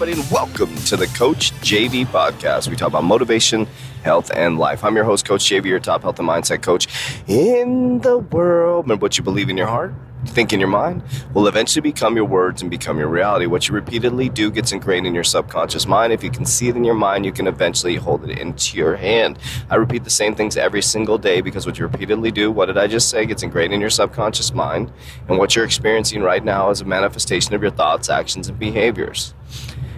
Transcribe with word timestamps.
everybody, 0.00 0.18
and 0.18 0.32
welcome 0.32 0.74
to 0.76 0.96
the 0.96 1.06
Coach 1.08 1.52
JV 1.60 2.06
podcast. 2.06 2.68
We 2.70 2.76
talk 2.76 2.88
about 2.88 3.04
motivation, 3.04 3.66
health, 4.02 4.30
and 4.34 4.58
life. 4.58 4.82
I'm 4.82 4.96
your 4.96 5.04
host, 5.04 5.26
Coach 5.26 5.42
JV, 5.42 5.66
your 5.66 5.78
top 5.78 6.00
health 6.00 6.18
and 6.18 6.26
mindset 6.26 6.62
coach 6.62 6.88
in 7.28 8.00
the 8.00 8.16
world. 8.16 8.86
Remember 8.86 9.04
what 9.04 9.18
you 9.18 9.24
believe 9.24 9.50
in 9.50 9.58
your 9.58 9.66
heart, 9.66 9.92
think 10.24 10.54
in 10.54 10.58
your 10.58 10.70
mind, 10.70 11.02
will 11.34 11.46
eventually 11.46 11.82
become 11.82 12.16
your 12.16 12.24
words 12.24 12.62
and 12.62 12.70
become 12.70 12.98
your 12.98 13.08
reality. 13.08 13.44
What 13.44 13.68
you 13.68 13.74
repeatedly 13.74 14.30
do 14.30 14.50
gets 14.50 14.72
ingrained 14.72 15.06
in 15.06 15.12
your 15.14 15.22
subconscious 15.22 15.86
mind. 15.86 16.14
If 16.14 16.24
you 16.24 16.30
can 16.30 16.46
see 16.46 16.68
it 16.68 16.76
in 16.76 16.84
your 16.84 16.94
mind, 16.94 17.26
you 17.26 17.32
can 17.32 17.46
eventually 17.46 17.96
hold 17.96 18.24
it 18.24 18.38
into 18.38 18.78
your 18.78 18.96
hand. 18.96 19.38
I 19.68 19.74
repeat 19.74 20.04
the 20.04 20.08
same 20.08 20.34
things 20.34 20.56
every 20.56 20.80
single 20.80 21.18
day 21.18 21.42
because 21.42 21.66
what 21.66 21.78
you 21.78 21.86
repeatedly 21.86 22.30
do, 22.30 22.50
what 22.50 22.66
did 22.66 22.78
I 22.78 22.86
just 22.86 23.10
say, 23.10 23.26
gets 23.26 23.42
ingrained 23.42 23.74
in 23.74 23.82
your 23.82 23.90
subconscious 23.90 24.54
mind. 24.54 24.90
And 25.28 25.36
what 25.36 25.54
you're 25.54 25.66
experiencing 25.66 26.22
right 26.22 26.42
now 26.42 26.70
is 26.70 26.80
a 26.80 26.86
manifestation 26.86 27.52
of 27.52 27.60
your 27.60 27.70
thoughts, 27.70 28.08
actions, 28.08 28.48
and 28.48 28.58
behaviors. 28.58 29.34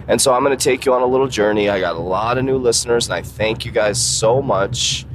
And 0.07 0.21
so 0.21 0.33
I'm 0.33 0.43
going 0.43 0.57
to 0.57 0.63
take 0.63 0.85
you 0.85 0.93
on 0.93 1.01
a 1.01 1.05
little 1.05 1.27
journey. 1.27 1.69
I 1.69 1.79
got 1.79 1.95
a 1.95 1.99
lot 1.99 2.37
of 2.37 2.45
new 2.45 2.57
listeners, 2.57 3.07
and 3.07 3.13
I 3.13 3.21
thank 3.21 3.65
you 3.65 3.71
guys 3.71 4.01
so 4.01 4.41
much. 4.41 5.05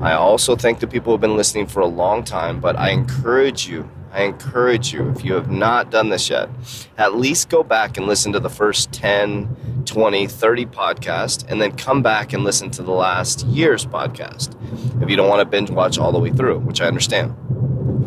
I 0.00 0.12
also 0.14 0.56
thank 0.56 0.80
the 0.80 0.86
people 0.86 1.06
who 1.06 1.12
have 1.12 1.20
been 1.20 1.36
listening 1.36 1.66
for 1.66 1.80
a 1.80 1.86
long 1.86 2.24
time, 2.24 2.58
but 2.58 2.76
I 2.76 2.90
encourage 2.90 3.68
you, 3.68 3.90
I 4.12 4.22
encourage 4.22 4.94
you, 4.94 5.10
if 5.10 5.22
you 5.22 5.34
have 5.34 5.50
not 5.50 5.90
done 5.90 6.08
this 6.08 6.30
yet, 6.30 6.48
at 6.96 7.16
least 7.16 7.50
go 7.50 7.62
back 7.62 7.98
and 7.98 8.06
listen 8.06 8.32
to 8.32 8.40
the 8.40 8.48
first 8.48 8.92
10, 8.92 9.84
20, 9.84 10.26
30 10.26 10.66
podcasts, 10.66 11.44
and 11.48 11.60
then 11.60 11.72
come 11.72 12.02
back 12.02 12.32
and 12.32 12.44
listen 12.44 12.70
to 12.70 12.82
the 12.82 12.92
last 12.92 13.44
year's 13.46 13.84
podcast 13.84 14.56
if 15.02 15.10
you 15.10 15.16
don't 15.16 15.28
want 15.28 15.40
to 15.40 15.44
binge 15.44 15.70
watch 15.70 15.98
all 15.98 16.12
the 16.12 16.18
way 16.18 16.30
through, 16.30 16.60
which 16.60 16.80
I 16.80 16.86
understand. 16.86 17.36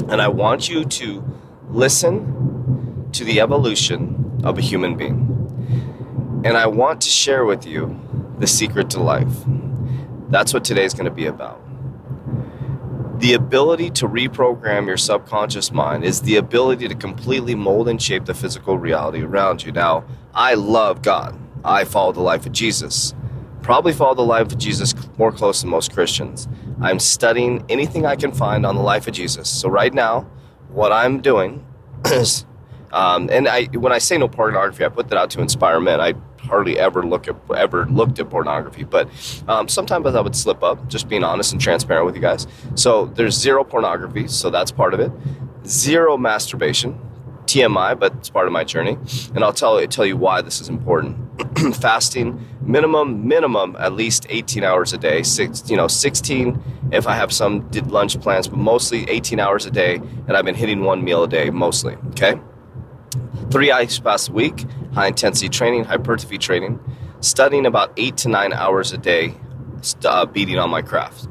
And 0.09 0.19
I 0.19 0.28
want 0.30 0.67
you 0.67 0.85
to 0.85 1.23
listen 1.69 3.08
to 3.13 3.23
the 3.23 3.39
evolution 3.39 4.41
of 4.44 4.58
a 4.58 4.61
human 4.61 4.97
being. 4.97 5.42
And 6.44 6.58
I 6.58 6.67
want 6.67 7.02
to 7.02 7.09
share 7.09 7.45
with 7.45 7.66
you 7.66 7.99
the 8.39 8.47
secret 8.47 8.89
to 8.91 8.99
life. 9.02 9.33
That's 10.30 10.53
what 10.53 10.66
today's 10.66 10.94
going 10.94 11.05
to 11.05 11.11
be 11.11 11.27
about. 11.27 11.61
The 13.19 13.33
ability 13.33 13.91
to 13.91 14.08
reprogram 14.09 14.85
your 14.85 14.97
subconscious 14.97 15.72
mind 15.72 16.03
is 16.03 16.22
the 16.22 16.35
ability 16.35 16.89
to 16.89 16.95
completely 16.95 17.55
mold 17.55 17.88
and 17.88 18.02
shape 18.02 18.25
the 18.25 18.33
physical 18.33 18.77
reality 18.77 19.22
around 19.22 19.63
you. 19.63 19.72
Now, 19.72 20.03
I 20.33 20.55
love 20.55 21.02
God. 21.02 21.39
I 21.63 21.85
follow 21.85 22.11
the 22.11 22.19
life 22.19 22.45
of 22.45 22.52
Jesus. 22.52 23.13
Probably 23.61 23.94
follow 23.94 24.16
the 24.16 24.23
life 24.23 24.52
of 24.52 24.57
Jesus 24.57 24.94
more 25.17 25.31
close 25.31 25.61
than 25.61 25.69
most 25.69 25.94
Christians. 25.94 26.50
I'm 26.81 27.00
studying 27.00 27.63
anything 27.69 28.05
I 28.05 28.17
can 28.17 28.33
find 28.33 28.66
on 28.66 28.75
the 28.75 28.81
life 28.81 29.07
of 29.07 29.13
Jesus. 29.13 29.47
So, 29.47 29.69
right 29.69 29.94
now, 29.94 30.30
what 30.67 30.91
I'm 30.91 31.22
doing 31.22 31.66
is, 32.07 32.45
um, 32.91 33.30
and 33.31 33.47
I, 33.47 33.66
when 33.67 33.94
I 33.94 34.00
say 34.00 34.17
no 34.17 34.28
pornography, 34.28 34.83
I 34.83 34.89
put 34.89 35.07
that 35.07 35.17
out 35.17 35.30
to 35.30 35.41
inspire 35.41 35.80
men. 35.80 36.02
I 36.02 36.16
hardly 36.44 36.77
ever 36.77 37.03
look 37.03 37.27
at 37.27 37.36
ever 37.55 37.86
looked 37.86 38.19
at 38.19 38.30
pornography, 38.30 38.83
but 38.83 39.09
um, 39.47 39.67
sometimes 39.67 40.05
I 40.08 40.22
would 40.22 40.36
slip 40.36 40.63
up. 40.63 40.88
Just 40.88 41.08
being 41.08 41.23
honest 41.23 41.52
and 41.52 41.61
transparent 41.61 42.05
with 42.05 42.16
you 42.16 42.22
guys. 42.22 42.47
So 42.75 43.05
there's 43.05 43.35
zero 43.35 43.63
pornography, 43.63 44.27
so 44.27 44.50
that's 44.50 44.72
part 44.72 44.94
of 44.94 45.00
it. 45.00 45.11
Zero 45.66 46.17
masturbation, 46.17 47.00
TMI, 47.45 47.97
but 47.97 48.13
it's 48.16 48.30
part 48.30 48.47
of 48.47 48.53
my 48.53 48.63
journey, 48.63 48.97
and 49.34 49.44
I'll 49.44 49.53
tell 49.53 49.85
tell 49.88 50.06
you 50.06 50.18
why 50.18 50.41
this 50.41 50.62
is 50.62 50.69
important. 50.69 51.18
Fasting, 51.75 52.45
minimum 52.62 53.28
minimum 53.28 53.75
at 53.79 53.94
least 53.94 54.25
18 54.29 54.63
hours 54.63 54.94
a 54.94 54.97
day. 54.97 55.23
Six, 55.23 55.69
you 55.69 55.78
know, 55.78 55.88
16 55.88 56.62
if 56.91 57.07
I 57.07 57.16
have 57.16 57.34
some 57.34 57.68
did 57.69 57.89
lunch 57.89 58.19
plans, 58.22 58.47
but 58.47 58.59
mostly 58.59 59.09
18 59.09 59.39
hours 59.39 59.66
a 59.66 59.72
day, 59.72 59.95
and 59.95 60.38
I've 60.38 60.45
been 60.45 60.56
hitting 60.56 60.84
one 60.84 61.03
meal 61.03 61.23
a 61.23 61.28
day 61.28 61.50
mostly. 61.50 61.95
Okay 62.09 62.39
three 63.53 63.72
ice 63.72 64.00
baths 64.00 64.29
a 64.29 64.31
week, 64.31 64.66
high 64.94 65.08
intensity 65.08 65.50
training, 65.50 65.86
hypertrophy 65.86 66.38
training, 66.38 66.80
studying 67.20 67.66
about 67.66 67.92
eight 67.98 68.18
to 68.18 68.30
nine 68.30 68.54
hours 68.54 68.92
a 68.94 68.98
day, 68.98 69.36
uh, 70.06 70.26
beating 70.26 70.59
on 70.59 70.70
my 70.70 70.81
craft. 70.81 71.28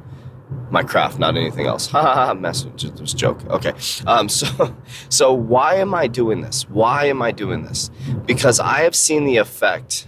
My 0.70 0.82
craft, 0.82 1.18
not 1.18 1.36
anything 1.36 1.66
else. 1.66 1.86
Ha 1.88 2.00
ha 2.00 2.14
ha! 2.26 2.34
Message, 2.34 2.84
was 2.98 3.12
joke. 3.12 3.44
Okay, 3.46 3.72
um, 4.06 4.28
so 4.28 4.74
so 5.10 5.32
why 5.32 5.74
am 5.76 5.94
I 5.94 6.06
doing 6.06 6.40
this? 6.40 6.68
Why 6.68 7.06
am 7.06 7.20
I 7.20 7.30
doing 7.30 7.62
this? 7.64 7.90
Because 8.26 8.58
I 8.58 8.80
have 8.80 8.94
seen 8.94 9.24
the 9.24 9.36
effect 9.36 10.06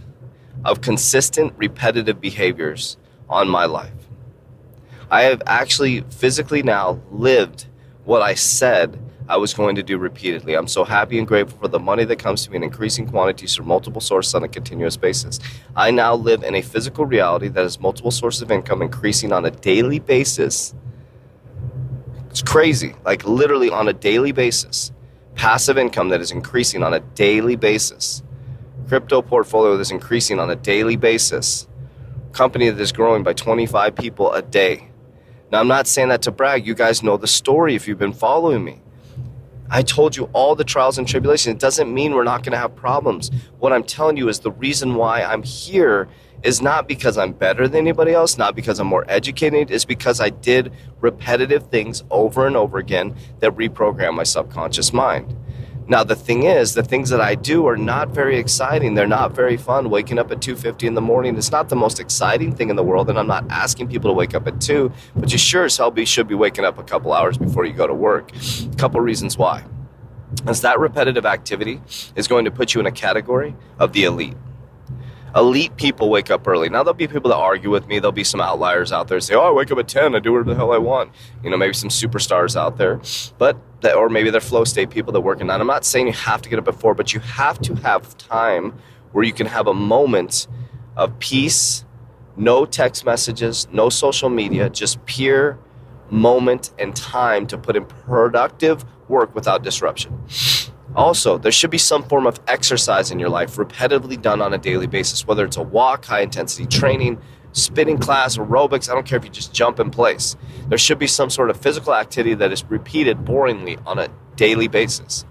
of 0.64 0.80
consistent, 0.80 1.52
repetitive 1.56 2.20
behaviors 2.20 2.96
on 3.28 3.48
my 3.48 3.66
life. 3.66 3.92
I 5.10 5.22
have 5.24 5.42
actually 5.46 6.00
physically 6.10 6.62
now 6.62 7.00
lived 7.10 7.66
what 8.04 8.22
I 8.22 8.34
said 8.34 8.98
I 9.26 9.38
was 9.38 9.54
going 9.54 9.76
to 9.76 9.82
do 9.82 9.96
repeatedly. 9.96 10.54
I'm 10.54 10.68
so 10.68 10.84
happy 10.84 11.18
and 11.18 11.26
grateful 11.26 11.58
for 11.58 11.68
the 11.68 11.78
money 11.78 12.04
that 12.04 12.18
comes 12.18 12.44
to 12.44 12.50
me 12.50 12.56
in 12.56 12.62
increasing 12.62 13.08
quantities 13.08 13.54
from 13.54 13.66
multiple 13.66 14.02
sources 14.02 14.34
on 14.34 14.44
a 14.44 14.48
continuous 14.48 14.98
basis. 14.98 15.40
I 15.74 15.90
now 15.90 16.14
live 16.14 16.42
in 16.42 16.54
a 16.54 16.60
physical 16.60 17.06
reality 17.06 17.48
that 17.48 17.62
has 17.62 17.80
multiple 17.80 18.10
sources 18.10 18.42
of 18.42 18.50
income 18.50 18.82
increasing 18.82 19.32
on 19.32 19.46
a 19.46 19.50
daily 19.50 19.98
basis. 19.98 20.74
It's 22.28 22.42
crazy, 22.42 22.94
like 23.04 23.24
literally 23.24 23.70
on 23.70 23.88
a 23.88 23.94
daily 23.94 24.32
basis. 24.32 24.92
Passive 25.36 25.78
income 25.78 26.10
that 26.10 26.20
is 26.20 26.30
increasing 26.30 26.82
on 26.82 26.92
a 26.92 27.00
daily 27.00 27.56
basis. 27.56 28.22
Crypto 28.88 29.22
portfolio 29.22 29.78
that's 29.78 29.90
increasing 29.90 30.38
on 30.38 30.50
a 30.50 30.56
daily 30.56 30.96
basis. 30.96 31.66
Company 32.32 32.68
that 32.68 32.80
is 32.80 32.92
growing 32.92 33.22
by 33.22 33.32
25 33.32 33.96
people 33.96 34.32
a 34.32 34.42
day. 34.42 34.88
Now, 35.50 35.60
I'm 35.60 35.68
not 35.68 35.86
saying 35.86 36.08
that 36.08 36.20
to 36.22 36.30
brag. 36.30 36.66
You 36.66 36.74
guys 36.74 37.02
know 37.02 37.16
the 37.16 37.26
story 37.26 37.74
if 37.74 37.88
you've 37.88 37.98
been 37.98 38.12
following 38.12 38.62
me. 38.62 38.82
I 39.70 39.82
told 39.82 40.16
you 40.16 40.28
all 40.32 40.54
the 40.54 40.64
trials 40.64 40.98
and 40.98 41.08
tribulations. 41.08 41.54
It 41.54 41.60
doesn't 41.60 41.92
mean 41.92 42.14
we're 42.14 42.24
not 42.24 42.42
going 42.42 42.52
to 42.52 42.58
have 42.58 42.74
problems. 42.76 43.30
What 43.58 43.72
I'm 43.72 43.84
telling 43.84 44.16
you 44.16 44.28
is 44.28 44.40
the 44.40 44.52
reason 44.52 44.94
why 44.94 45.22
I'm 45.22 45.42
here 45.42 46.08
is 46.42 46.60
not 46.60 46.86
because 46.86 47.16
I'm 47.16 47.32
better 47.32 47.66
than 47.66 47.78
anybody 47.78 48.12
else, 48.12 48.36
not 48.36 48.54
because 48.54 48.78
I'm 48.78 48.86
more 48.86 49.06
educated, 49.08 49.70
it's 49.70 49.86
because 49.86 50.20
I 50.20 50.28
did 50.28 50.72
repetitive 51.00 51.68
things 51.68 52.04
over 52.10 52.46
and 52.46 52.56
over 52.56 52.78
again 52.78 53.16
that 53.40 53.56
reprogram 53.56 54.14
my 54.14 54.24
subconscious 54.24 54.92
mind. 54.92 55.34
Now 55.86 56.02
the 56.02 56.16
thing 56.16 56.44
is, 56.44 56.72
the 56.72 56.82
things 56.82 57.10
that 57.10 57.20
I 57.20 57.34
do 57.34 57.66
are 57.66 57.76
not 57.76 58.08
very 58.08 58.38
exciting. 58.38 58.94
They're 58.94 59.06
not 59.06 59.32
very 59.32 59.58
fun. 59.58 59.90
Waking 59.90 60.18
up 60.18 60.30
at 60.30 60.40
2:50 60.40 60.86
in 60.86 60.94
the 60.94 61.02
morning 61.02 61.36
is 61.36 61.52
not 61.52 61.68
the 61.68 61.76
most 61.76 62.00
exciting 62.00 62.54
thing 62.54 62.70
in 62.70 62.76
the 62.76 62.82
world, 62.82 63.10
and 63.10 63.18
I'm 63.18 63.26
not 63.26 63.44
asking 63.50 63.88
people 63.88 64.08
to 64.10 64.14
wake 64.14 64.34
up 64.34 64.46
at 64.46 64.62
2, 64.62 64.90
but 65.14 65.30
you 65.30 65.36
sure 65.36 65.64
as 65.64 65.76
hell 65.76 65.90
be, 65.90 66.06
should 66.06 66.26
be 66.26 66.34
waking 66.34 66.64
up 66.64 66.78
a 66.78 66.82
couple 66.82 67.12
hours 67.12 67.36
before 67.36 67.66
you 67.66 67.74
go 67.74 67.86
to 67.86 67.94
work. 67.94 68.32
A 68.72 68.76
couple 68.76 68.98
reasons 69.00 69.36
why. 69.36 69.64
As 70.46 70.62
that 70.62 70.80
repetitive 70.80 71.26
activity 71.26 71.82
is 72.16 72.28
going 72.28 72.46
to 72.46 72.50
put 72.50 72.74
you 72.74 72.80
in 72.80 72.86
a 72.86 72.92
category 72.92 73.54
of 73.78 73.92
the 73.92 74.04
elite 74.04 74.36
elite 75.36 75.76
people 75.76 76.10
wake 76.10 76.30
up 76.30 76.46
early. 76.46 76.68
Now 76.68 76.82
there'll 76.82 76.94
be 76.94 77.08
people 77.08 77.30
that 77.30 77.36
argue 77.36 77.70
with 77.70 77.86
me. 77.88 77.98
There'll 77.98 78.12
be 78.12 78.24
some 78.24 78.40
outliers 78.40 78.92
out 78.92 79.08
there 79.08 79.18
say, 79.20 79.34
"Oh, 79.34 79.40
I 79.40 79.50
wake 79.50 79.70
up 79.70 79.78
at 79.78 79.88
10. 79.88 80.14
I 80.14 80.20
do 80.20 80.32
whatever 80.32 80.50
the 80.50 80.56
hell 80.56 80.72
I 80.72 80.78
want." 80.78 81.10
You 81.42 81.50
know, 81.50 81.56
maybe 81.56 81.74
some 81.74 81.90
superstars 81.90 82.56
out 82.56 82.76
there, 82.76 83.00
but 83.38 83.56
that, 83.80 83.96
or 83.96 84.08
maybe 84.08 84.30
they're 84.30 84.40
flow 84.40 84.64
state 84.64 84.90
people 84.90 85.12
that 85.12 85.20
work 85.20 85.40
in 85.40 85.48
that. 85.48 85.60
I'm 85.60 85.66
not 85.66 85.84
saying 85.84 86.06
you 86.06 86.12
have 86.12 86.42
to 86.42 86.48
get 86.48 86.58
up 86.58 86.68
at 86.68 86.74
four, 86.74 86.94
but 86.94 87.12
you 87.12 87.20
have 87.20 87.60
to 87.62 87.74
have 87.76 88.16
time 88.16 88.74
where 89.12 89.24
you 89.24 89.32
can 89.32 89.46
have 89.46 89.66
a 89.66 89.74
moment 89.74 90.46
of 90.96 91.18
peace, 91.18 91.84
no 92.36 92.64
text 92.64 93.04
messages, 93.04 93.66
no 93.72 93.88
social 93.88 94.28
media, 94.28 94.70
just 94.70 95.04
pure 95.06 95.58
moment 96.10 96.70
and 96.78 96.94
time 96.94 97.46
to 97.46 97.58
put 97.58 97.76
in 97.76 97.84
productive 97.84 98.84
work 99.08 99.34
without 99.34 99.62
disruption. 99.62 100.18
Also, 100.96 101.38
there 101.38 101.52
should 101.52 101.70
be 101.70 101.78
some 101.78 102.02
form 102.04 102.26
of 102.26 102.38
exercise 102.46 103.10
in 103.10 103.18
your 103.18 103.28
life 103.28 103.56
repetitively 103.56 104.20
done 104.20 104.40
on 104.40 104.54
a 104.54 104.58
daily 104.58 104.86
basis, 104.86 105.26
whether 105.26 105.44
it's 105.44 105.56
a 105.56 105.62
walk, 105.62 106.04
high 106.04 106.20
intensity 106.20 106.66
training, 106.66 107.18
spinning 107.52 107.98
class, 107.98 108.36
aerobics. 108.36 108.88
I 108.88 108.94
don't 108.94 109.06
care 109.06 109.18
if 109.18 109.24
you 109.24 109.30
just 109.30 109.52
jump 109.52 109.80
in 109.80 109.90
place. 109.90 110.36
There 110.68 110.78
should 110.78 110.98
be 110.98 111.06
some 111.06 111.30
sort 111.30 111.50
of 111.50 111.56
physical 111.56 111.94
activity 111.94 112.34
that 112.34 112.52
is 112.52 112.64
repeated 112.64 113.24
boringly 113.24 113.80
on 113.86 113.98
a 113.98 114.08
daily 114.36 114.68
basis. 114.68 115.24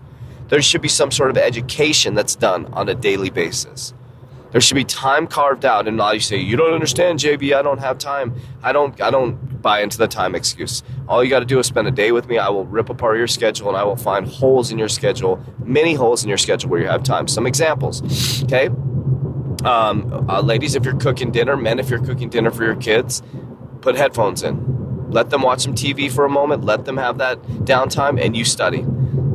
There 0.50 0.62
should 0.62 0.82
be 0.82 0.90
some 0.90 1.12
sort 1.12 1.30
of 1.30 1.38
education 1.38 2.14
that's 2.14 2.36
done 2.36 2.68
on 2.74 2.90
a 2.90 2.96
daily 2.96 3.30
basis. 3.30 3.94
There 4.52 4.62
should 4.62 4.76
be 4.76 4.84
time 4.84 5.26
carved 5.26 5.66
out, 5.66 5.88
and 5.88 5.98
now 5.98 6.12
you 6.12 6.20
say, 6.20 6.38
"You 6.38 6.56
don't 6.56 6.74
understand, 6.74 7.20
JV. 7.20 7.54
I 7.56 7.64
don't 7.64 7.80
have 7.80 7.98
time. 7.98 8.36
I 8.62 8.72
don't. 8.72 9.02
I 9.02 9.10
don't 9.10 9.62
buy 9.64 9.82
into 9.82 9.98
the 9.98 10.08
time 10.08 10.36
excuse. 10.36 10.84
All 11.08 11.24
you 11.24 11.30
got 11.30 11.40
to 11.40 11.46
do 11.46 11.60
is 11.60 11.68
spend 11.68 11.88
a 11.88 11.92
day 11.92 12.12
with 12.12 12.28
me. 12.28 12.38
I 12.38 12.50
will 12.50 12.66
rip 12.66 12.90
apart 12.90 13.18
your 13.18 13.28
schedule, 13.28 13.68
and 13.68 13.78
I 13.78 13.84
will 13.84 13.96
find 13.98 14.28
holes 14.28 14.72
in 14.72 14.78
your 14.78 14.90
schedule, 14.90 15.44
many 15.64 15.94
holes 15.94 16.24
in 16.24 16.30
your 16.30 16.38
schedule 16.38 16.70
where 16.70 16.82
you 16.82 16.88
have 16.88 17.04
time. 17.04 17.28
Some 17.28 17.46
examples, 17.46 18.44
okay? 18.44 18.68
Um, 19.66 20.26
uh, 20.30 20.42
ladies, 20.42 20.76
if 20.76 20.86
you're 20.86 20.98
cooking 20.98 21.32
dinner, 21.32 21.56
men, 21.56 21.80
if 21.80 21.90
you're 21.90 22.04
cooking 22.04 22.30
dinner 22.30 22.52
for 22.52 22.64
your 22.64 22.76
kids, 22.76 23.22
Put 23.84 23.98
headphones 23.98 24.44
in. 24.44 25.12
Let 25.12 25.30
them 25.30 25.42
watch 25.42 25.60
some 25.60 25.76
TV 25.76 26.10
for 26.10 26.24
a 26.24 26.30
moment. 26.30 26.64
Let 26.64 26.86
them 26.86 26.96
have 26.96 27.18
that 27.18 27.42
downtime, 27.66 28.18
and 28.18 28.34
you 28.36 28.46
study. 28.46 28.86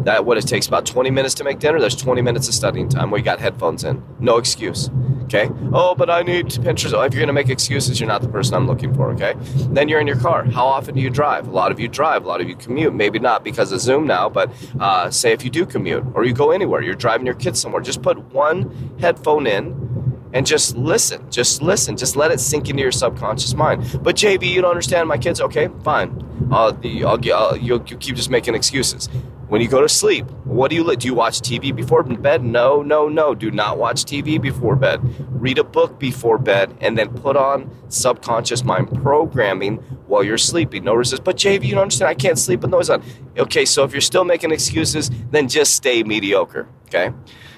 That 0.05 0.25
what 0.25 0.39
it 0.39 0.47
takes 0.47 0.67
about 0.67 0.87
20 0.87 1.11
minutes 1.11 1.35
to 1.35 1.45
make 1.45 1.59
dinner. 1.59 1.79
There's 1.79 1.95
20 1.95 2.23
minutes 2.23 2.49
of 2.49 2.55
studying 2.55 2.89
time 2.89 3.11
you 3.11 3.21
got 3.21 3.41
headphones 3.41 3.85
in. 3.85 4.03
No 4.19 4.39
excuse. 4.39 4.89
Okay. 5.29 5.51
Oh, 5.75 5.95
but 5.95 6.09
I 6.09 6.23
need 6.23 6.47
Pinterest. 6.47 6.95
Oh, 6.95 7.03
if 7.03 7.13
you're 7.13 7.21
gonna 7.21 7.35
make 7.35 7.51
excuses, 7.51 8.01
you're 8.01 8.09
not 8.09 8.23
the 8.23 8.29
person 8.29 8.55
I'm 8.55 8.67
looking 8.67 8.95
for. 8.95 9.11
Okay. 9.11 9.35
Then 9.75 9.87
you're 9.87 10.01
in 10.01 10.07
your 10.07 10.19
car. 10.19 10.47
How 10.47 10.67
often 10.67 10.95
do 10.95 11.03
you 11.03 11.11
drive? 11.11 11.47
A 11.49 11.51
lot 11.51 11.71
of 11.71 11.79
you 11.79 11.87
drive. 11.87 12.25
A 12.25 12.27
lot 12.27 12.41
of 12.41 12.49
you 12.49 12.57
commute. 12.57 12.95
Maybe 12.95 13.19
not 13.19 13.45
because 13.45 13.71
of 13.71 13.81
Zoom 13.81 14.07
now, 14.07 14.31
but 14.31 14.51
uh, 14.81 15.11
say 15.11 15.33
if 15.33 15.45
you 15.45 15.51
do 15.51 15.67
commute 15.67 16.03
or 16.15 16.25
you 16.25 16.33
go 16.33 16.51
anywhere, 16.51 16.83
you're 16.83 16.95
driving 16.95 17.27
your 17.27 17.35
kids 17.35 17.61
somewhere. 17.61 17.83
Just 17.83 18.01
put 18.01 18.19
one 18.33 18.97
headphone 19.01 19.47
in 19.47 20.31
and 20.33 20.47
just 20.47 20.79
listen. 20.79 21.31
Just 21.31 21.61
listen. 21.61 21.99
Just 21.99 22.17
let 22.17 22.31
it 22.31 22.41
sink 22.41 22.71
into 22.71 22.81
your 22.81 22.93
subconscious 22.93 23.53
mind. 23.53 24.01
But 24.03 24.17
JV, 24.17 24.49
you 24.51 24.63
don't 24.63 24.71
understand 24.71 25.09
my 25.11 25.19
kids. 25.19 25.43
Okay, 25.43 25.69
fine. 25.85 26.25
I'll, 26.51 26.79
I'll, 27.07 27.35
I'll 27.35 27.57
you'll, 27.59 27.85
you 27.87 27.99
keep 27.99 28.17
just 28.17 28.31
making 28.31 28.55
excuses. 28.55 29.11
When 29.49 29.63
you 29.63 29.69
go 29.69 29.81
to 29.81 29.89
sleep, 29.89 30.27
what 30.45 30.69
do 30.69 30.77
you 30.77 30.95
do? 30.95 31.07
You 31.07 31.15
watch 31.15 31.41
TV 31.41 31.75
before 31.75 32.03
bed? 32.03 32.45
No, 32.45 32.83
no, 32.83 33.09
no. 33.09 33.35
Do 33.35 33.51
not 33.51 33.79
watch 33.79 34.05
TV 34.05 34.39
before 34.39 34.77
bed. 34.77 35.01
Read 35.31 35.59
a 35.59 35.65
book 35.65 35.99
before 35.99 36.37
bed, 36.37 36.77
and 36.83 36.99
then 36.99 37.09
put 37.09 37.35
on 37.35 37.75
subconscious 37.89 38.63
mind 38.63 38.93
programming 39.03 39.77
while 40.07 40.23
you're 40.23 40.37
sleeping. 40.37 40.85
No 40.85 40.93
resist. 40.93 41.25
But 41.25 41.37
JV, 41.37 41.65
you 41.65 41.73
don't 41.73 41.83
understand. 41.83 42.11
I 42.11 42.15
can't 42.15 42.39
sleep 42.39 42.61
with 42.61 42.71
noise 42.71 42.91
on. 42.91 43.03
Okay, 43.39 43.65
so 43.65 43.85
if 43.85 43.93
you're 43.93 44.03
still 44.03 44.25
making 44.25 44.51
excuses, 44.51 45.11
then 45.31 45.49
just 45.49 45.75
stay 45.75 46.03
mediocre. 46.03 46.69
Okay. 46.89 47.11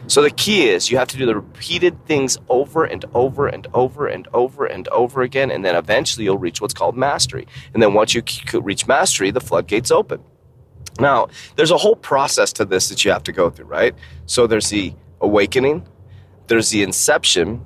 So 0.07 0.23
the 0.23 0.31
key 0.31 0.69
is 0.69 0.93
you 0.93 0.99
have 0.99 1.09
to 1.09 1.17
do 1.17 1.27
the 1.27 1.35
repeated 1.35 2.07
things 2.07 2.39
over 2.49 2.85
and 2.85 3.05
over 3.15 3.49
and 3.49 3.67
over 3.75 4.07
and 4.07 4.29
over 4.33 4.65
and 4.65 4.87
over 4.89 5.23
again, 5.23 5.51
and 5.51 5.65
then 5.65 5.75
eventually 5.75 6.25
you'll 6.25 6.39
reach 6.39 6.61
what's 6.61 6.75
called 6.75 6.97
mastery. 6.97 7.49
And 7.75 7.83
then 7.83 7.95
once 7.95 8.15
you 8.15 8.23
reach 8.55 8.87
mastery, 8.87 9.33
the 9.33 9.41
floodgates 9.41 9.91
open. 9.91 10.23
Now, 10.99 11.29
there's 11.57 11.71
a 11.71 11.77
whole 11.77 11.97
process 11.97 12.53
to 12.55 12.65
this 12.65 12.89
that 12.89 13.05
you 13.05 13.11
have 13.11 13.23
to 13.25 13.33
go 13.33 13.51
through, 13.51 13.67
right? 13.67 13.95
So 14.27 14.47
there's 14.47 14.71
the 14.71 14.93
awakening, 15.21 15.87
there's 16.49 16.71
the 16.71 16.83
inception, 16.83 17.65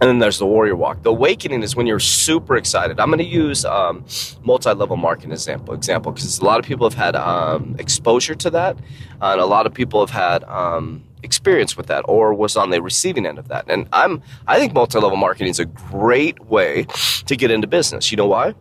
and 0.00 0.08
then 0.08 0.18
there's 0.18 0.38
the 0.38 0.46
warrior 0.46 0.74
walk. 0.74 1.04
The 1.04 1.10
awakening 1.10 1.62
is 1.62 1.76
when 1.76 1.86
you're 1.86 2.00
super 2.00 2.56
excited. 2.56 2.98
I'm 2.98 3.06
going 3.06 3.20
to 3.20 3.24
use 3.24 3.64
um, 3.64 4.04
multi-level 4.42 4.96
marketing 4.96 5.30
example 5.30 5.74
example 5.74 6.10
because 6.10 6.40
a 6.40 6.44
lot 6.44 6.58
of 6.58 6.64
people 6.66 6.90
have 6.90 6.98
had 6.98 7.14
um, 7.14 7.76
exposure 7.78 8.34
to 8.34 8.50
that, 8.50 8.76
and 9.20 9.40
a 9.40 9.46
lot 9.46 9.64
of 9.64 9.72
people 9.72 10.00
have 10.00 10.10
had 10.10 10.42
um, 10.44 11.04
experience 11.22 11.76
with 11.76 11.86
that 11.86 12.04
or 12.08 12.34
was 12.34 12.56
on 12.56 12.70
the 12.70 12.82
receiving 12.82 13.26
end 13.26 13.38
of 13.38 13.46
that. 13.46 13.64
And 13.68 13.88
I'm 13.92 14.22
I 14.48 14.58
think 14.58 14.74
multi-level 14.74 15.16
marketing 15.16 15.50
is 15.50 15.60
a 15.60 15.66
great 15.66 16.40
way 16.46 16.86
to 17.26 17.36
get 17.36 17.52
into 17.52 17.68
business. 17.68 18.10
You 18.10 18.16
know 18.16 18.26
why? 18.26 18.54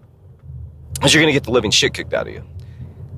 Because 0.93 1.11
you're 1.11 1.23
going 1.23 1.33
to 1.33 1.35
get 1.35 1.45
the 1.45 1.51
living 1.51 1.71
shit 1.71 1.95
kicked 1.95 2.13
out 2.13 2.27
of 2.27 2.33
you. 2.33 2.43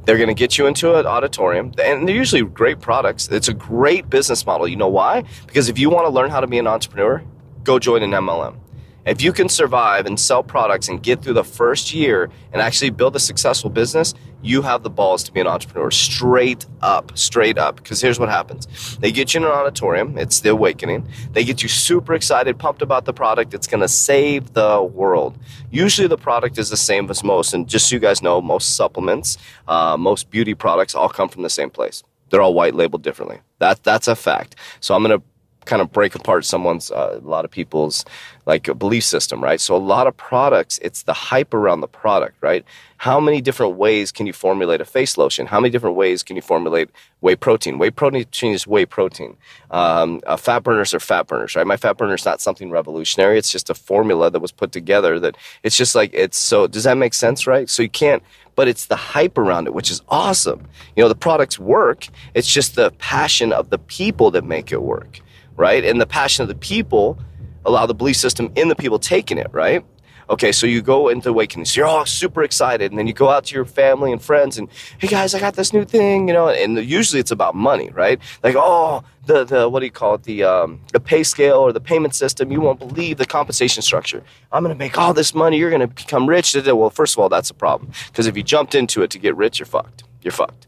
They're 0.05 0.17
going 0.17 0.27
to 0.27 0.33
get 0.33 0.57
you 0.57 0.67
into 0.67 0.95
an 0.95 1.05
auditorium, 1.05 1.71
and 1.81 2.07
they're 2.07 2.15
usually 2.15 2.43
great 2.43 2.81
products. 2.81 3.29
It's 3.29 3.47
a 3.47 3.53
great 3.53 4.09
business 4.09 4.45
model. 4.45 4.67
You 4.67 4.75
know 4.75 4.89
why? 4.89 5.23
Because 5.47 5.69
if 5.69 5.79
you 5.79 5.89
want 5.89 6.05
to 6.05 6.09
learn 6.09 6.29
how 6.29 6.41
to 6.41 6.47
be 6.47 6.57
an 6.57 6.67
entrepreneur, 6.67 7.23
go 7.63 7.79
join 7.79 8.03
an 8.03 8.11
MLM. 8.11 8.57
If 9.05 9.21
you 9.21 9.33
can 9.33 9.49
survive 9.49 10.05
and 10.05 10.17
sell 10.17 10.43
products 10.43 10.87
and 10.87 11.03
get 11.03 11.21
through 11.21 11.33
the 11.33 11.43
first 11.43 11.93
year 11.93 12.29
and 12.53 12.61
actually 12.61 12.89
build 12.89 13.15
a 13.17 13.19
successful 13.19 13.69
business, 13.69 14.13
you 14.41 14.61
have 14.61 14.83
the 14.83 14.89
balls 14.89 15.23
to 15.23 15.31
be 15.31 15.41
an 15.41 15.47
entrepreneur 15.47 15.91
straight 15.91 16.65
up, 16.81 17.17
straight 17.17 17.57
up. 17.57 17.77
Because 17.77 17.99
here's 18.01 18.17
what 18.19 18.29
happens 18.29 18.97
they 18.97 19.11
get 19.11 19.33
you 19.33 19.41
in 19.41 19.45
an 19.45 19.51
auditorium, 19.51 20.17
it's 20.17 20.39
the 20.39 20.49
awakening. 20.49 21.07
They 21.33 21.43
get 21.43 21.61
you 21.61 21.69
super 21.69 22.13
excited, 22.13 22.57
pumped 22.57 22.81
about 22.81 23.03
the 23.03 23.13
product. 23.13 23.53
It's 23.53 23.67
going 23.67 23.81
to 23.81 23.89
save 23.89 24.53
the 24.53 24.81
world. 24.81 25.37
Usually, 25.69 26.07
the 26.07 26.17
product 26.17 26.57
is 26.57 26.69
the 26.69 26.77
same 26.77 27.09
as 27.09 27.23
most. 27.23 27.53
And 27.53 27.67
just 27.67 27.89
so 27.89 27.95
you 27.95 27.99
guys 27.99 28.21
know, 28.21 28.41
most 28.41 28.75
supplements, 28.75 29.37
uh, 29.67 29.97
most 29.97 30.29
beauty 30.29 30.53
products 30.53 30.95
all 30.95 31.09
come 31.09 31.27
from 31.27 31.43
the 31.43 31.49
same 31.49 31.69
place. 31.69 32.03
They're 32.29 32.41
all 32.41 32.53
white 32.53 32.73
labeled 32.73 33.03
differently. 33.03 33.39
That, 33.59 33.83
that's 33.83 34.07
a 34.07 34.15
fact. 34.15 34.55
So 34.79 34.95
I'm 34.95 35.03
going 35.03 35.19
to 35.19 35.25
kind 35.65 35.81
of 35.81 35.91
break 35.91 36.15
apart 36.15 36.45
someone's 36.45 36.91
uh, 36.91 37.19
a 37.21 37.27
lot 37.27 37.45
of 37.45 37.51
people's 37.51 38.05
like 38.45 38.63
belief 38.77 39.03
system 39.03 39.43
right? 39.43 39.61
So 39.61 39.75
a 39.75 39.77
lot 39.77 40.07
of 40.07 40.15
products 40.17 40.79
it's 40.81 41.03
the 41.03 41.13
hype 41.13 41.53
around 41.53 41.81
the 41.81 41.87
product 41.87 42.35
right? 42.41 42.65
How 42.97 43.19
many 43.19 43.41
different 43.41 43.75
ways 43.75 44.11
can 44.11 44.27
you 44.27 44.33
formulate 44.33 44.79
a 44.79 44.85
face 44.85 45.17
lotion? 45.17 45.45
How 45.45 45.59
many 45.59 45.69
different 45.69 45.95
ways 45.95 46.23
can 46.23 46.35
you 46.35 46.41
formulate 46.41 46.89
whey 47.19 47.35
protein? 47.35 47.77
Whey 47.77 47.89
protein 47.89 48.53
is 48.53 48.65
whey 48.65 48.85
protein. 48.85 49.35
Um, 49.71 50.21
uh, 50.25 50.37
fat 50.37 50.63
burners 50.63 50.93
are 50.93 50.99
fat 50.99 51.27
burners 51.27 51.55
right? 51.55 51.67
My 51.67 51.77
fat 51.77 51.97
burner 51.97 52.15
is 52.15 52.25
not 52.25 52.41
something 52.41 52.69
revolutionary. 52.69 53.37
It's 53.37 53.51
just 53.51 53.69
a 53.69 53.75
formula 53.75 54.29
that 54.31 54.39
was 54.39 54.51
put 54.51 54.71
together 54.71 55.19
that 55.19 55.37
it's 55.63 55.77
just 55.77 55.95
like 55.95 56.11
it's 56.13 56.37
so 56.37 56.67
does 56.67 56.83
that 56.83 56.97
make 56.97 57.13
sense 57.13 57.47
right? 57.47 57.69
So 57.69 57.83
you 57.83 57.89
can't 57.89 58.23
but 58.55 58.67
it's 58.67 58.85
the 58.85 58.95
hype 58.95 59.37
around 59.37 59.67
it, 59.67 59.73
which 59.73 59.89
is 59.89 60.01
awesome. 60.09 60.67
You 60.95 61.03
know, 61.03 61.09
the 61.09 61.15
products 61.15 61.57
work. 61.57 62.07
It's 62.33 62.47
just 62.47 62.75
the 62.75 62.91
passion 62.99 63.51
of 63.51 63.69
the 63.69 63.79
people 63.79 64.31
that 64.31 64.43
make 64.43 64.71
it 64.71 64.81
work 64.81 65.21
right? 65.55 65.83
And 65.83 65.99
the 65.99 66.05
passion 66.05 66.43
of 66.43 66.47
the 66.47 66.55
people 66.55 67.17
allow 67.65 67.85
the 67.85 67.93
belief 67.93 68.17
system 68.17 68.51
in 68.55 68.67
the 68.67 68.75
people 68.75 68.99
taking 68.99 69.37
it, 69.37 69.47
right? 69.51 69.83
Okay, 70.29 70.51
so 70.51 70.65
you 70.65 70.81
go 70.81 71.09
into 71.09 71.29
awakening. 71.29 71.65
So 71.65 71.81
you're 71.81 71.87
all 71.87 72.05
super 72.05 72.43
excited, 72.43 72.91
and 72.91 72.97
then 72.97 73.07
you 73.07 73.13
go 73.13 73.29
out 73.29 73.45
to 73.45 73.55
your 73.55 73.65
family 73.65 74.11
and 74.11 74.21
friends, 74.21 74.57
and 74.57 74.69
hey 74.97 75.07
guys, 75.07 75.35
I 75.35 75.39
got 75.39 75.55
this 75.55 75.73
new 75.73 75.83
thing, 75.83 76.27
you 76.27 76.33
know. 76.33 76.47
And 76.47 76.77
usually 76.77 77.19
it's 77.19 77.31
about 77.31 77.55
money, 77.55 77.89
right? 77.89 78.19
Like, 78.41 78.55
oh, 78.57 79.03
the 79.25 79.43
the 79.43 79.67
what 79.67 79.81
do 79.81 79.85
you 79.85 79.91
call 79.91 80.15
it? 80.15 80.23
The 80.23 80.43
um, 80.43 80.79
the 80.93 80.99
pay 80.99 81.23
scale 81.23 81.57
or 81.57 81.73
the 81.73 81.81
payment 81.81 82.15
system. 82.15 82.51
You 82.51 82.61
won't 82.61 82.79
believe 82.79 83.17
the 83.17 83.25
compensation 83.25 83.81
structure. 83.81 84.23
I'm 84.51 84.63
gonna 84.63 84.75
make 84.75 84.97
all 84.97 85.13
this 85.13 85.35
money. 85.35 85.57
You're 85.57 85.71
gonna 85.71 85.87
become 85.87 86.27
rich. 86.27 86.55
Well, 86.55 86.89
first 86.89 87.15
of 87.15 87.19
all, 87.19 87.29
that's 87.29 87.49
a 87.49 87.53
problem 87.53 87.91
because 88.07 88.25
if 88.25 88.37
you 88.37 88.43
jumped 88.43 88.75
into 88.75 89.03
it 89.03 89.11
to 89.11 89.19
get 89.19 89.35
rich, 89.35 89.59
you're 89.59 89.65
fucked. 89.65 90.03
You're 90.21 90.31
fucked 90.31 90.67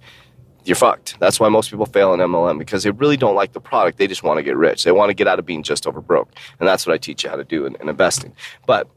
you're 0.65 0.75
fucked. 0.75 1.19
That's 1.19 1.39
why 1.39 1.49
most 1.49 1.69
people 1.69 1.85
fail 1.85 2.13
in 2.13 2.19
MLM 2.19 2.57
because 2.57 2.83
they 2.83 2.91
really 2.91 3.17
don't 3.17 3.35
like 3.35 3.53
the 3.53 3.61
product. 3.61 3.97
They 3.97 4.07
just 4.07 4.23
want 4.23 4.37
to 4.37 4.43
get 4.43 4.57
rich. 4.57 4.83
They 4.83 4.91
want 4.91 5.09
to 5.09 5.13
get 5.13 5.27
out 5.27 5.39
of 5.39 5.45
being 5.45 5.63
just 5.63 5.87
over 5.87 6.01
broke. 6.01 6.29
And 6.59 6.67
that's 6.67 6.85
what 6.85 6.93
I 6.93 6.97
teach 6.97 7.23
you 7.23 7.29
how 7.29 7.35
to 7.35 7.43
do 7.43 7.65
in, 7.65 7.75
in 7.75 7.87
investing. 7.87 8.33
But 8.65 8.87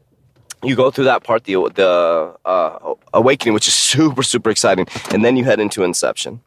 you 0.63 0.75
go 0.75 0.91
through 0.91 1.05
that 1.05 1.23
part, 1.23 1.45
the, 1.45 1.53
the 1.73 2.35
uh, 2.45 2.93
awakening, 3.13 3.53
which 3.53 3.67
is 3.67 3.73
super, 3.89 4.23
super 4.23 4.49
exciting. 4.49 4.87
And 5.11 5.23
then 5.23 5.37
you 5.37 5.45
head 5.45 5.59
into 5.59 5.83
inception. 5.83 6.41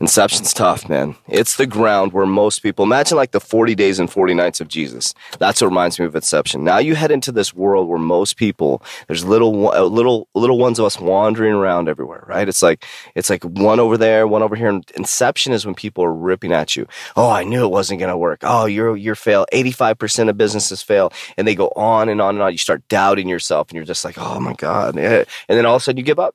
Inception's 0.00 0.52
tough, 0.52 0.88
man. 0.88 1.16
It's 1.28 1.56
the 1.56 1.66
ground 1.66 2.12
where 2.12 2.26
most 2.26 2.62
people 2.62 2.84
imagine 2.84 3.16
like 3.16 3.32
the 3.32 3.40
40 3.40 3.74
days 3.74 3.98
and 3.98 4.10
40 4.10 4.34
nights 4.34 4.60
of 4.60 4.68
Jesus. 4.68 5.14
That's 5.38 5.60
what 5.60 5.68
reminds 5.68 5.98
me 5.98 6.06
of 6.06 6.14
Inception. 6.14 6.64
Now 6.64 6.78
you 6.78 6.94
head 6.94 7.10
into 7.10 7.32
this 7.32 7.54
world 7.54 7.88
where 7.88 7.98
most 7.98 8.36
people, 8.36 8.82
there's 9.06 9.24
little, 9.24 9.70
uh, 9.70 9.82
little, 9.82 10.28
little 10.34 10.58
ones 10.58 10.78
of 10.78 10.84
us 10.84 10.98
wandering 11.00 11.54
around 11.54 11.88
everywhere, 11.88 12.24
right? 12.26 12.48
It's 12.48 12.62
like, 12.62 12.84
it's 13.14 13.30
like 13.30 13.44
one 13.44 13.80
over 13.80 13.96
there, 13.96 14.26
one 14.26 14.42
over 14.42 14.56
here. 14.56 14.68
And 14.68 14.88
Inception 14.96 15.52
is 15.52 15.64
when 15.64 15.74
people 15.74 16.04
are 16.04 16.12
ripping 16.12 16.52
at 16.52 16.76
you. 16.76 16.86
Oh, 17.16 17.30
I 17.30 17.44
knew 17.44 17.64
it 17.64 17.70
wasn't 17.70 18.00
going 18.00 18.10
to 18.10 18.16
work. 18.16 18.40
Oh, 18.42 18.66
you're, 18.66 18.96
you're 18.96 19.14
fail. 19.14 19.46
85% 19.52 20.28
of 20.28 20.36
businesses 20.36 20.82
fail. 20.82 21.12
And 21.36 21.46
they 21.46 21.54
go 21.54 21.68
on 21.76 22.08
and 22.08 22.20
on 22.20 22.36
and 22.36 22.42
on. 22.42 22.52
You 22.52 22.58
start 22.58 22.86
doubting 22.88 23.28
yourself 23.28 23.68
and 23.68 23.76
you're 23.76 23.84
just 23.84 24.04
like, 24.04 24.18
oh 24.18 24.40
my 24.40 24.54
God. 24.54 24.96
And 24.96 25.26
then 25.48 25.66
all 25.66 25.76
of 25.76 25.82
a 25.82 25.84
sudden 25.84 25.98
you 25.98 26.04
give 26.04 26.18
up. 26.18 26.34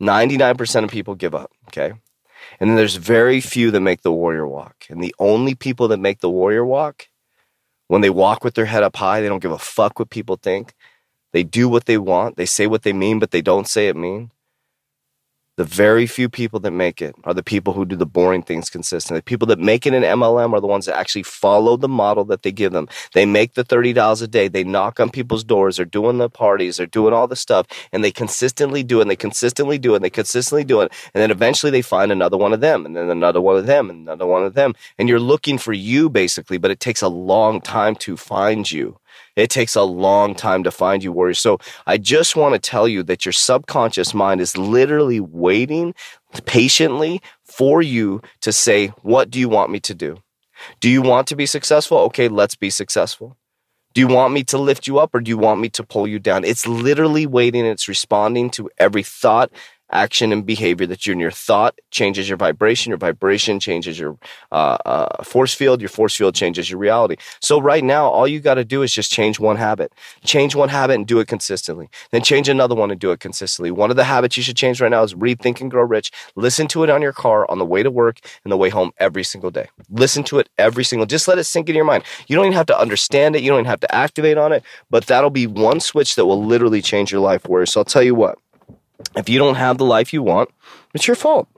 99% 0.00 0.84
of 0.84 0.90
people 0.90 1.14
give 1.14 1.34
up. 1.34 1.50
Okay. 1.68 1.92
And 2.60 2.70
then 2.70 2.76
there's 2.76 2.96
very 2.96 3.40
few 3.40 3.70
that 3.70 3.80
make 3.80 4.02
the 4.02 4.12
warrior 4.12 4.46
walk. 4.46 4.86
And 4.88 5.02
the 5.02 5.14
only 5.18 5.54
people 5.54 5.88
that 5.88 5.98
make 5.98 6.20
the 6.20 6.30
warrior 6.30 6.64
walk, 6.64 7.08
when 7.88 8.00
they 8.00 8.10
walk 8.10 8.44
with 8.44 8.54
their 8.54 8.66
head 8.66 8.82
up 8.82 8.96
high, 8.96 9.20
they 9.20 9.28
don't 9.28 9.42
give 9.42 9.52
a 9.52 9.58
fuck 9.58 9.98
what 9.98 10.10
people 10.10 10.36
think. 10.36 10.74
They 11.32 11.42
do 11.42 11.68
what 11.68 11.86
they 11.86 11.98
want. 11.98 12.36
They 12.36 12.46
say 12.46 12.66
what 12.66 12.82
they 12.82 12.92
mean, 12.92 13.18
but 13.18 13.30
they 13.30 13.42
don't 13.42 13.68
say 13.68 13.88
it 13.88 13.96
mean. 13.96 14.30
The 15.58 15.64
very 15.64 16.06
few 16.06 16.30
people 16.30 16.60
that 16.60 16.70
make 16.70 17.02
it 17.02 17.14
are 17.24 17.34
the 17.34 17.42
people 17.42 17.74
who 17.74 17.84
do 17.84 17.94
the 17.94 18.06
boring 18.06 18.42
things 18.42 18.70
consistently. 18.70 19.18
The 19.18 19.24
people 19.24 19.46
that 19.48 19.58
make 19.58 19.86
it 19.86 19.92
in 19.92 20.02
MLM 20.02 20.54
are 20.54 20.62
the 20.62 20.66
ones 20.66 20.86
that 20.86 20.96
actually 20.96 21.24
follow 21.24 21.76
the 21.76 21.90
model 21.90 22.24
that 22.24 22.42
they 22.42 22.52
give 22.52 22.72
them. 22.72 22.88
They 23.12 23.26
make 23.26 23.52
the 23.52 23.62
$30 23.62 24.22
a 24.22 24.26
day. 24.26 24.48
They 24.48 24.64
knock 24.64 24.98
on 24.98 25.10
people's 25.10 25.44
doors. 25.44 25.76
They're 25.76 25.84
doing 25.84 26.16
the 26.16 26.30
parties. 26.30 26.78
They're 26.78 26.86
doing 26.86 27.12
all 27.12 27.28
the 27.28 27.36
stuff 27.36 27.66
and 27.92 28.02
they 28.02 28.10
consistently 28.10 28.82
do 28.82 29.00
it 29.00 29.02
and 29.02 29.10
they 29.10 29.16
consistently 29.16 29.76
do 29.76 29.92
it 29.92 29.96
and 29.96 30.04
they 30.06 30.10
consistently 30.10 30.64
do 30.64 30.80
it. 30.80 30.90
And 31.12 31.20
then 31.20 31.30
eventually 31.30 31.70
they 31.70 31.82
find 31.82 32.10
another 32.10 32.38
one 32.38 32.54
of 32.54 32.60
them 32.60 32.86
and 32.86 32.96
then 32.96 33.10
another 33.10 33.42
one 33.42 33.58
of 33.58 33.66
them 33.66 33.90
and 33.90 34.00
another 34.08 34.26
one 34.26 34.44
of 34.44 34.54
them. 34.54 34.72
And 34.98 35.06
you're 35.06 35.20
looking 35.20 35.58
for 35.58 35.74
you 35.74 36.08
basically, 36.08 36.56
but 36.56 36.70
it 36.70 36.80
takes 36.80 37.02
a 37.02 37.08
long 37.08 37.60
time 37.60 37.94
to 37.96 38.16
find 38.16 38.70
you. 38.70 38.96
It 39.36 39.50
takes 39.50 39.74
a 39.74 39.82
long 39.82 40.34
time 40.34 40.62
to 40.64 40.70
find 40.70 41.02
you, 41.02 41.12
warriors. 41.12 41.38
So 41.38 41.58
I 41.86 41.98
just 41.98 42.36
want 42.36 42.54
to 42.54 42.58
tell 42.58 42.86
you 42.86 43.02
that 43.04 43.24
your 43.24 43.32
subconscious 43.32 44.14
mind 44.14 44.40
is 44.40 44.56
literally 44.56 45.20
waiting 45.20 45.94
patiently 46.46 47.20
for 47.44 47.82
you 47.82 48.20
to 48.40 48.52
say, 48.52 48.88
What 49.02 49.30
do 49.30 49.38
you 49.38 49.48
want 49.48 49.70
me 49.70 49.80
to 49.80 49.94
do? 49.94 50.18
Do 50.80 50.88
you 50.88 51.02
want 51.02 51.26
to 51.28 51.36
be 51.36 51.46
successful? 51.46 51.98
Okay, 51.98 52.28
let's 52.28 52.54
be 52.54 52.70
successful. 52.70 53.36
Do 53.94 54.00
you 54.00 54.06
want 54.06 54.32
me 54.32 54.42
to 54.44 54.58
lift 54.58 54.86
you 54.86 54.98
up 54.98 55.14
or 55.14 55.20
do 55.20 55.28
you 55.28 55.36
want 55.36 55.60
me 55.60 55.68
to 55.70 55.84
pull 55.84 56.06
you 56.06 56.18
down? 56.18 56.44
It's 56.44 56.66
literally 56.66 57.26
waiting. 57.26 57.66
It's 57.66 57.88
responding 57.88 58.48
to 58.50 58.70
every 58.78 59.02
thought, 59.02 59.50
action 59.92 60.32
and 60.32 60.44
behavior 60.44 60.86
that 60.86 61.06
you 61.06 61.12
and 61.12 61.20
your 61.20 61.30
thought 61.30 61.78
changes 61.90 62.28
your 62.28 62.38
vibration. 62.38 62.90
Your 62.90 62.98
vibration 62.98 63.60
changes 63.60 63.98
your 63.98 64.18
uh, 64.50 64.78
uh, 64.84 65.22
force 65.22 65.54
field. 65.54 65.80
Your 65.80 65.88
force 65.88 66.16
field 66.16 66.34
changes 66.34 66.70
your 66.70 66.78
reality. 66.78 67.16
So 67.40 67.60
right 67.60 67.84
now, 67.84 68.08
all 68.08 68.26
you 68.26 68.40
got 68.40 68.54
to 68.54 68.64
do 68.64 68.82
is 68.82 68.92
just 68.92 69.10
change 69.10 69.38
one 69.38 69.56
habit. 69.56 69.92
Change 70.24 70.54
one 70.54 70.68
habit 70.68 70.94
and 70.94 71.06
do 71.06 71.20
it 71.20 71.28
consistently. 71.28 71.88
Then 72.10 72.22
change 72.22 72.48
another 72.48 72.74
one 72.74 72.90
and 72.90 73.00
do 73.00 73.10
it 73.12 73.20
consistently. 73.20 73.70
One 73.70 73.90
of 73.90 73.96
the 73.96 74.04
habits 74.04 74.36
you 74.36 74.42
should 74.42 74.56
change 74.56 74.80
right 74.80 74.90
now 74.90 75.02
is 75.02 75.14
read 75.14 75.40
Think 75.40 75.60
and 75.60 75.70
Grow 75.70 75.84
Rich. 75.84 76.10
Listen 76.36 76.66
to 76.68 76.84
it 76.84 76.90
on 76.90 77.02
your 77.02 77.12
car 77.12 77.50
on 77.50 77.58
the 77.58 77.64
way 77.64 77.82
to 77.82 77.90
work 77.90 78.18
and 78.44 78.52
the 78.52 78.56
way 78.56 78.68
home 78.68 78.92
every 78.98 79.24
single 79.24 79.50
day. 79.50 79.68
Listen 79.90 80.22
to 80.24 80.38
it 80.38 80.48
every 80.58 80.84
single. 80.84 81.06
Just 81.06 81.28
let 81.28 81.38
it 81.38 81.44
sink 81.44 81.68
into 81.68 81.76
your 81.76 81.84
mind. 81.84 82.04
You 82.26 82.36
don't 82.36 82.46
even 82.46 82.56
have 82.56 82.66
to 82.66 82.78
understand 82.78 83.36
it. 83.36 83.42
You 83.42 83.50
don't 83.50 83.60
even 83.60 83.70
have 83.70 83.80
to 83.80 83.94
activate 83.94 84.38
on 84.38 84.52
it. 84.52 84.62
But 84.90 85.06
that'll 85.06 85.30
be 85.30 85.46
one 85.46 85.80
switch 85.80 86.14
that 86.16 86.26
will 86.26 86.44
literally 86.44 86.82
change 86.82 87.12
your 87.12 87.20
life. 87.20 87.48
Where 87.48 87.66
so 87.66 87.80
I'll 87.80 87.84
tell 87.84 88.02
you 88.02 88.14
what. 88.14 88.38
If 89.16 89.28
you 89.28 89.38
don't 89.38 89.56
have 89.56 89.78
the 89.78 89.84
life 89.84 90.12
you 90.12 90.22
want, 90.22 90.50
it's 90.94 91.06
your 91.06 91.16
fault. 91.16 91.48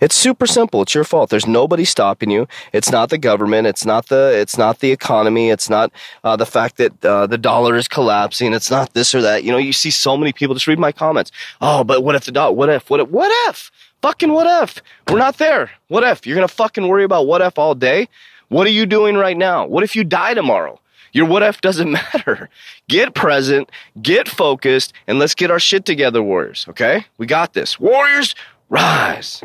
It's 0.00 0.14
super 0.14 0.46
simple. 0.46 0.82
It's 0.82 0.94
your 0.94 1.04
fault. 1.04 1.30
There's 1.30 1.46
nobody 1.46 1.84
stopping 1.84 2.30
you. 2.30 2.46
It's 2.72 2.90
not 2.92 3.10
the 3.10 3.18
government. 3.18 3.66
It's 3.66 3.84
not 3.84 4.06
the. 4.06 4.32
It's 4.32 4.56
not 4.56 4.78
the 4.80 4.92
economy. 4.92 5.50
It's 5.50 5.68
not 5.68 5.92
uh, 6.22 6.36
the 6.36 6.46
fact 6.46 6.76
that 6.76 7.04
uh, 7.04 7.26
the 7.26 7.38
dollar 7.38 7.74
is 7.76 7.88
collapsing. 7.88 8.52
It's 8.52 8.70
not 8.70 8.94
this 8.94 9.14
or 9.14 9.22
that. 9.22 9.44
You 9.44 9.52
know, 9.52 9.58
you 9.58 9.72
see 9.72 9.90
so 9.90 10.16
many 10.16 10.32
people. 10.32 10.54
Just 10.54 10.66
read 10.66 10.78
my 10.78 10.92
comments. 10.92 11.32
Oh, 11.60 11.82
but 11.82 12.04
what 12.04 12.14
if 12.14 12.24
the 12.24 12.32
dollar? 12.32 12.52
What 12.52 12.68
if? 12.68 12.88
What 12.90 13.00
if? 13.00 13.08
What 13.08 13.50
if? 13.50 13.70
Fucking 14.02 14.32
what 14.32 14.62
if? 14.62 14.82
We're 15.10 15.18
not 15.18 15.38
there. 15.38 15.70
What 15.88 16.04
if? 16.04 16.26
You're 16.26 16.36
gonna 16.36 16.48
fucking 16.48 16.86
worry 16.86 17.04
about 17.04 17.26
what 17.26 17.40
if 17.40 17.58
all 17.58 17.74
day? 17.74 18.08
What 18.48 18.66
are 18.66 18.70
you 18.70 18.86
doing 18.86 19.16
right 19.16 19.36
now? 19.36 19.66
What 19.66 19.82
if 19.82 19.96
you 19.96 20.04
die 20.04 20.34
tomorrow? 20.34 20.80
Your 21.16 21.24
what 21.24 21.42
if 21.42 21.62
doesn't 21.62 21.90
matter. 22.14 22.50
Get 22.90 23.14
present, 23.14 23.70
get 24.02 24.28
focused, 24.28 24.92
and 25.06 25.18
let's 25.18 25.34
get 25.34 25.50
our 25.50 25.58
shit 25.58 25.86
together, 25.86 26.22
Warriors. 26.22 26.66
Okay? 26.68 27.06
We 27.16 27.24
got 27.24 27.54
this. 27.54 27.80
Warriors, 27.80 28.34
rise. 28.68 29.42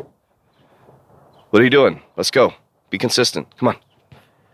What 1.48 1.62
are 1.62 1.64
you 1.64 1.70
doing? 1.70 2.02
Let's 2.14 2.30
go. 2.30 2.52
Be 2.90 2.98
consistent. 2.98 3.56
Come 3.56 3.68
on. 3.68 3.76